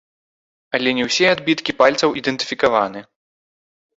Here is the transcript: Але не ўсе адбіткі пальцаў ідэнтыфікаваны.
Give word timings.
Але 0.77 0.93
не 0.99 1.03
ўсе 1.09 1.25
адбіткі 1.33 1.75
пальцаў 1.81 2.17
ідэнтыфікаваны. 2.21 2.99